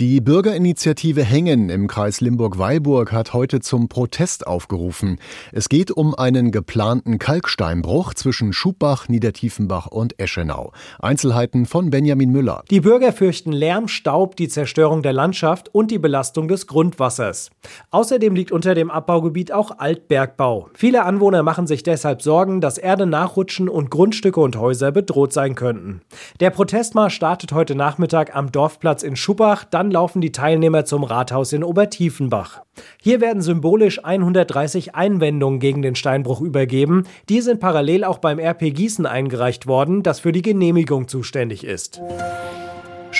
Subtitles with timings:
[0.00, 5.18] Die Bürgerinitiative Hängen im Kreis Limburg-Weilburg hat heute zum Protest aufgerufen.
[5.52, 10.72] Es geht um einen geplanten Kalksteinbruch zwischen Schubbach, Niedertiefenbach und Eschenau.
[11.00, 12.64] Einzelheiten von Benjamin Müller.
[12.70, 17.50] Die Bürger fürchten Lärm, Staub, die Zerstörung der Landschaft und die Belastung des Grundwassers.
[17.90, 20.70] Außerdem liegt unter dem Abbaugebiet auch Altbergbau.
[20.72, 25.54] Viele Anwohner machen sich deshalb Sorgen, dass Erde nachrutschen und Grundstücke und Häuser bedroht sein
[25.54, 26.00] könnten.
[26.40, 31.52] Der Protestmarsch startet heute Nachmittag am Dorfplatz in Schubbach, dann laufen die Teilnehmer zum Rathaus
[31.52, 32.62] in Obertiefenbach.
[33.02, 37.04] Hier werden symbolisch 130 Einwendungen gegen den Steinbruch übergeben.
[37.28, 42.00] Die sind parallel auch beim RP Gießen eingereicht worden, das für die Genehmigung zuständig ist.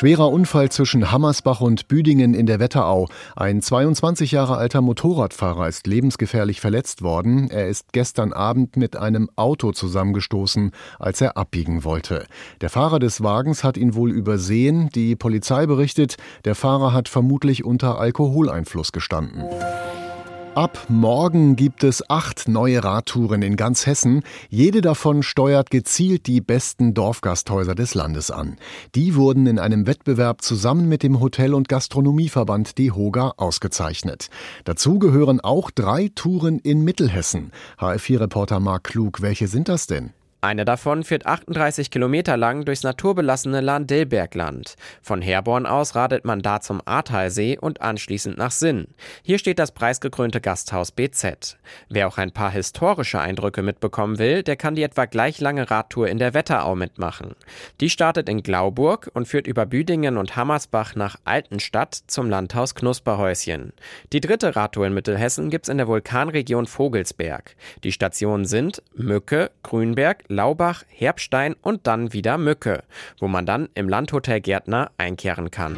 [0.00, 3.06] Schwerer Unfall zwischen Hammersbach und Büdingen in der Wetterau.
[3.36, 7.50] Ein 22 Jahre alter Motorradfahrer ist lebensgefährlich verletzt worden.
[7.50, 12.24] Er ist gestern Abend mit einem Auto zusammengestoßen, als er abbiegen wollte.
[12.62, 14.88] Der Fahrer des Wagens hat ihn wohl übersehen.
[14.94, 19.44] Die Polizei berichtet, der Fahrer hat vermutlich unter Alkoholeinfluss gestanden.
[20.56, 24.24] Ab morgen gibt es acht neue Radtouren in ganz Hessen.
[24.48, 28.56] Jede davon steuert gezielt die besten Dorfgasthäuser des Landes an.
[28.96, 34.28] Die wurden in einem Wettbewerb zusammen mit dem Hotel- und Gastronomieverband DEHOGA ausgezeichnet.
[34.64, 37.52] Dazu gehören auch drei Touren in Mittelhessen.
[37.78, 40.12] HR4-Reporter Marc Klug, welche sind das denn?
[40.42, 44.76] Eine davon führt 38 Kilometer lang durchs naturbelassene Lahn-Dillbergland.
[45.02, 48.86] Von Herborn aus radelt man da zum Ahrtalsee und anschließend nach Sinn.
[49.22, 51.58] Hier steht das preisgekrönte Gasthaus BZ.
[51.90, 56.08] Wer auch ein paar historische Eindrücke mitbekommen will, der kann die etwa gleich lange Radtour
[56.08, 57.34] in der Wetterau mitmachen.
[57.82, 63.74] Die startet in Glauburg und führt über Büdingen und Hammersbach nach Altenstadt zum Landhaus Knusperhäuschen.
[64.14, 67.56] Die dritte Radtour in Mittelhessen gibt's in der Vulkanregion Vogelsberg.
[67.84, 72.84] Die Stationen sind Mücke, Grünberg, Laubach, Herbstein und dann wieder Mücke,
[73.18, 75.76] wo man dann im Landhotel Gärtner einkehren kann.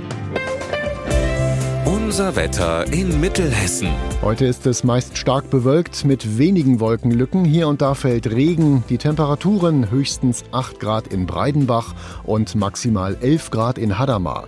[1.86, 3.88] Unser Wetter in Mittelhessen.
[4.20, 7.46] Heute ist es meist stark bewölkt mit wenigen Wolkenlücken.
[7.46, 8.84] Hier und da fällt Regen.
[8.90, 11.94] Die Temperaturen höchstens 8 Grad in Breidenbach
[12.24, 14.46] und maximal 11 Grad in Hadamar.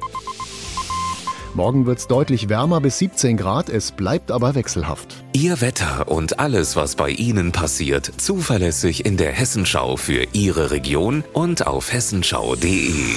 [1.54, 5.24] Morgen wird es deutlich wärmer bis 17 Grad, es bleibt aber wechselhaft.
[5.32, 11.22] Ihr Wetter und alles, was bei Ihnen passiert, zuverlässig in der Hessenschau für Ihre Region
[11.32, 13.14] und auf hessenschau.de.